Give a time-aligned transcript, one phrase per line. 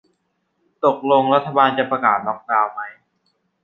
[0.85, 2.79] ตกลงรัฐบาลจะประกาศล็อกดาวไหม